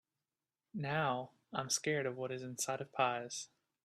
[0.73, 3.49] Now, I’m scared of what is inside of pies.